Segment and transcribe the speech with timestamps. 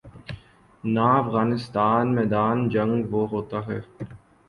[0.83, 3.79] نہ افغانستان میدان جنگ وہ ہوتا ہے۔